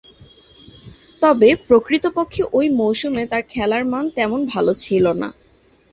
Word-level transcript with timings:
তবে, 1.21 1.49
প্রকৃতপক্ষে 1.67 2.43
ঐ 2.53 2.61
মৌসুমে 2.71 3.23
তার 3.25 3.43
খেলার 3.49 3.83
মান 3.85 4.05
তেমন 4.15 4.39
ভালো 4.45 4.71
ছিল 4.75 5.05
না। 5.13 5.29